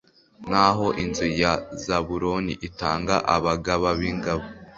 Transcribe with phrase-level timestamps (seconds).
[0.49, 1.53] naho inzu ya
[1.83, 4.43] zabuloni itanga abagaba b'ingabo